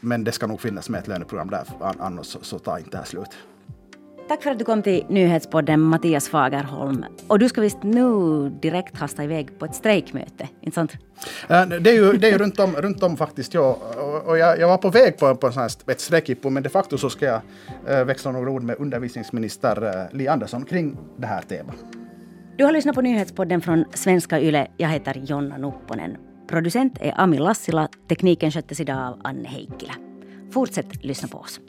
Men 0.00 0.24
det 0.24 0.32
ska 0.32 0.46
nog 0.46 0.60
finnas 0.60 0.88
med 0.88 1.00
ett 1.00 1.08
löneprogram 1.08 1.50
där, 1.50 1.64
annars 1.98 2.26
så, 2.26 2.38
så 2.42 2.58
tar 2.58 2.78
inte 2.78 2.90
det 2.90 2.96
här 2.96 3.04
slut. 3.04 3.36
Tack 4.28 4.42
för 4.42 4.50
att 4.50 4.58
du 4.58 4.64
kom 4.64 4.82
till 4.82 5.04
nyhetspodden 5.08 5.80
Mattias 5.80 6.28
Fagerholm. 6.28 7.04
Och 7.26 7.38
du 7.38 7.48
ska 7.48 7.60
visst 7.60 7.82
nu 7.82 8.48
direkt 8.62 8.98
hasta 8.98 9.24
iväg 9.24 9.58
på 9.58 9.64
ett 9.64 9.74
strejkmöte, 9.74 10.48
inte 10.60 10.74
sant? 10.74 10.92
Eh, 11.48 11.66
det 11.66 11.90
är 11.90 11.94
ju, 11.94 12.12
det 12.12 12.28
är 12.28 12.32
ju 12.32 12.38
runt, 12.38 12.60
om, 12.60 12.76
runt 12.76 13.02
om 13.02 13.16
faktiskt, 13.16 13.54
ja. 13.54 13.78
Och 14.26 14.38
jag, 14.38 14.58
jag 14.58 14.68
var 14.68 14.78
på 14.78 14.90
väg 14.90 15.18
på, 15.18 15.34
på 15.34 15.48
här, 15.48 15.90
ett 15.90 16.00
strejkjippo, 16.00 16.50
men 16.50 16.62
de 16.62 16.68
facto 16.68 16.98
så 16.98 17.10
ska 17.10 17.24
jag 17.24 17.40
äh, 17.86 18.04
växla 18.04 18.32
några 18.32 18.50
ord 18.50 18.62
med 18.62 18.76
undervisningsminister 18.78 20.08
äh, 20.10 20.16
Li 20.16 20.28
Andersson 20.28 20.64
kring 20.64 20.96
det 21.16 21.26
här 21.26 21.42
temat. 21.42 21.76
Du 22.56 22.64
har 22.64 22.72
lyssnat 22.72 22.94
på 22.94 23.02
nyhetspodden 23.02 23.60
från 23.60 23.84
Svenska 23.94 24.40
Yle. 24.40 24.66
Jag 24.76 24.88
heter 24.88 25.14
Jonna 25.14 25.58
Nupponen. 25.58 26.16
Producent 26.48 26.98
är 27.00 27.20
Ami 27.20 27.38
Lassila. 27.38 27.88
Tekniken 28.08 28.50
sköttes 28.50 28.80
idag 28.80 28.98
av 28.98 29.20
Anne 29.24 29.48
Heikkilä. 29.48 29.92
Fortsätt 30.50 31.04
lyssna 31.04 31.28
på 31.28 31.38
oss. 31.38 31.60